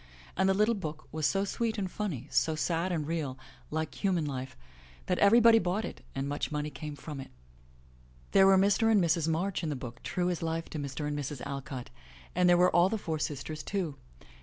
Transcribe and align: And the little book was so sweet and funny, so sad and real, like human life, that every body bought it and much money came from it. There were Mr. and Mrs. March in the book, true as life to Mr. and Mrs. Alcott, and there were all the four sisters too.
And 0.35 0.49
the 0.49 0.55
little 0.55 0.73
book 0.73 1.07
was 1.11 1.27
so 1.27 1.45
sweet 1.45 1.77
and 1.77 1.91
funny, 1.91 2.25
so 2.31 2.55
sad 2.55 2.91
and 2.91 3.05
real, 3.05 3.37
like 3.69 4.03
human 4.03 4.25
life, 4.25 4.57
that 5.05 5.19
every 5.19 5.39
body 5.39 5.59
bought 5.59 5.85
it 5.85 6.03
and 6.15 6.27
much 6.27 6.51
money 6.51 6.71
came 6.71 6.95
from 6.95 7.19
it. 7.19 7.29
There 8.31 8.47
were 8.47 8.57
Mr. 8.57 8.91
and 8.91 8.99
Mrs. 8.99 9.27
March 9.27 9.61
in 9.61 9.69
the 9.69 9.75
book, 9.75 10.01
true 10.01 10.31
as 10.31 10.41
life 10.41 10.71
to 10.71 10.79
Mr. 10.79 11.07
and 11.07 11.15
Mrs. 11.15 11.41
Alcott, 11.41 11.91
and 12.33 12.49
there 12.49 12.57
were 12.57 12.75
all 12.75 12.89
the 12.89 12.97
four 12.97 13.19
sisters 13.19 13.61
too. 13.61 13.95